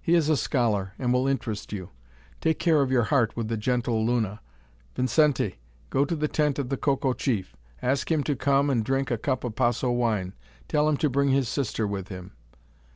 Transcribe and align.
He 0.00 0.14
is 0.14 0.28
a 0.28 0.36
scholar, 0.36 0.92
and 1.00 1.12
will 1.12 1.26
interest 1.26 1.72
you. 1.72 1.90
Take 2.40 2.60
care 2.60 2.80
of 2.80 2.92
your 2.92 3.02
heart 3.02 3.36
with 3.36 3.48
the 3.48 3.56
gentle 3.56 4.06
Luna. 4.06 4.40
Vincente, 4.94 5.56
go 5.90 6.04
to 6.04 6.14
the 6.14 6.28
tent 6.28 6.60
of 6.60 6.68
the 6.68 6.76
Coco 6.76 7.12
chief. 7.12 7.56
Ask 7.82 8.08
him 8.12 8.22
to 8.22 8.36
come 8.36 8.70
and 8.70 8.84
drink 8.84 9.10
a 9.10 9.18
cup 9.18 9.42
of 9.42 9.56
Paso 9.56 9.90
wine. 9.90 10.32
Tell 10.68 10.88
him 10.88 10.96
to 10.98 11.10
bring 11.10 11.30
his 11.30 11.48
sister 11.48 11.88
with 11.88 12.06
him." 12.06 12.34